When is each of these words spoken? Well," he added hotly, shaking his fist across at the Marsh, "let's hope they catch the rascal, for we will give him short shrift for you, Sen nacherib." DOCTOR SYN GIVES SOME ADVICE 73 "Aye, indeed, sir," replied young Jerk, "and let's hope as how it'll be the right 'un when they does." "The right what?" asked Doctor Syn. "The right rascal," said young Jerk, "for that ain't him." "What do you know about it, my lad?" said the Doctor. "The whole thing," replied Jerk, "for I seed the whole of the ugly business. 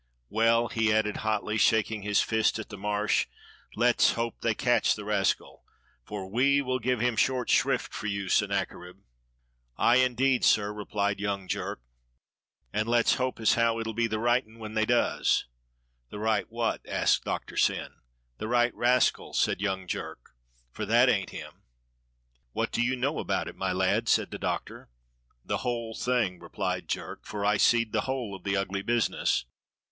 Well," 0.29 0.69
he 0.69 0.91
added 0.91 1.17
hotly, 1.17 1.59
shaking 1.59 2.01
his 2.01 2.21
fist 2.23 2.57
across 2.57 2.65
at 2.65 2.69
the 2.69 2.77
Marsh, 2.79 3.27
"let's 3.75 4.13
hope 4.13 4.41
they 4.41 4.55
catch 4.55 4.95
the 4.95 5.05
rascal, 5.05 5.63
for 6.03 6.27
we 6.27 6.59
will 6.59 6.79
give 6.79 6.99
him 6.99 7.15
short 7.15 7.51
shrift 7.51 7.93
for 7.93 8.07
you, 8.07 8.27
Sen 8.27 8.49
nacherib." 8.49 8.97
DOCTOR 8.97 9.05
SYN 9.77 9.77
GIVES 9.77 9.77
SOME 9.77 9.77
ADVICE 9.77 9.77
73 9.77 9.85
"Aye, 9.85 10.05
indeed, 10.33 10.43
sir," 10.43 10.73
replied 10.73 11.19
young 11.19 11.47
Jerk, 11.47 11.81
"and 12.73 12.87
let's 12.89 13.13
hope 13.13 13.39
as 13.39 13.53
how 13.53 13.79
it'll 13.79 13.93
be 13.93 14.07
the 14.07 14.17
right 14.17 14.43
'un 14.43 14.57
when 14.57 14.73
they 14.73 14.87
does." 14.87 15.45
"The 16.09 16.17
right 16.17 16.47
what?" 16.49 16.81
asked 16.89 17.23
Doctor 17.23 17.55
Syn. 17.55 17.97
"The 18.39 18.47
right 18.47 18.73
rascal," 18.73 19.35
said 19.35 19.61
young 19.61 19.85
Jerk, 19.85 20.31
"for 20.71 20.87
that 20.87 21.09
ain't 21.09 21.29
him." 21.29 21.61
"What 22.53 22.71
do 22.71 22.81
you 22.81 22.95
know 22.95 23.19
about 23.19 23.47
it, 23.47 23.55
my 23.55 23.71
lad?" 23.71 24.09
said 24.09 24.31
the 24.31 24.39
Doctor. 24.39 24.89
"The 25.45 25.57
whole 25.59 25.93
thing," 25.93 26.39
replied 26.39 26.89
Jerk, 26.89 27.23
"for 27.27 27.45
I 27.45 27.57
seed 27.57 27.91
the 27.93 28.01
whole 28.09 28.33
of 28.33 28.43
the 28.43 28.57
ugly 28.57 28.81
business. 28.81 29.45